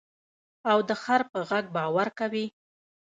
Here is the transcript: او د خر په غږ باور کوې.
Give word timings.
او 0.71 0.77
د 0.89 0.91
خر 1.03 1.21
په 1.31 1.39
غږ 1.49 1.65
باور 1.75 2.07
کوې. 2.19 2.45